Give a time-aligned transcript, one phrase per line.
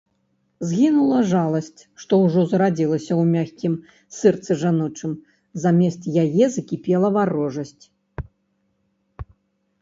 [0.67, 3.73] Згінула жаласць, што ўжо зарадзілася ў мяккім
[4.21, 5.13] сэрцы жаночым,
[5.67, 7.83] замест яе закіпела варожасць.